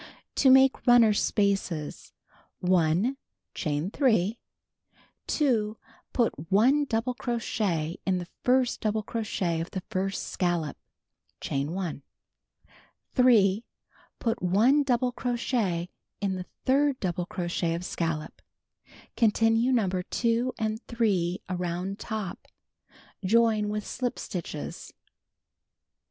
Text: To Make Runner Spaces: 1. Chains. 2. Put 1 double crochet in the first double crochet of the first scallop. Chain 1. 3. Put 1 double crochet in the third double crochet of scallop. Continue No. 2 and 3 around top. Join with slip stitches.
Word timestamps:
To 0.37 0.49
Make 0.49 0.87
Runner 0.87 1.13
Spaces: 1.13 2.11
1. 2.61 3.17
Chains. 3.53 4.35
2. 5.27 5.77
Put 6.11 6.51
1 6.51 6.85
double 6.85 7.13
crochet 7.13 7.97
in 8.03 8.17
the 8.17 8.25
first 8.43 8.81
double 8.81 9.03
crochet 9.03 9.61
of 9.61 9.69
the 9.69 9.83
first 9.91 10.23
scallop. 10.27 10.75
Chain 11.39 11.73
1. 11.73 12.01
3. 13.13 13.63
Put 14.17 14.41
1 14.41 14.81
double 14.81 15.11
crochet 15.11 15.91
in 16.19 16.33
the 16.33 16.47
third 16.65 16.99
double 16.99 17.27
crochet 17.27 17.75
of 17.75 17.85
scallop. 17.85 18.41
Continue 19.15 19.71
No. 19.71 19.87
2 20.09 20.51
and 20.57 20.81
3 20.87 21.41
around 21.47 21.99
top. 21.99 22.47
Join 23.23 23.69
with 23.69 23.85
slip 23.85 24.17
stitches. 24.17 24.91